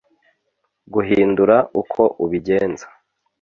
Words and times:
guhindura 0.93 1.57
uko 1.81 2.01
ubigenza 2.23 2.85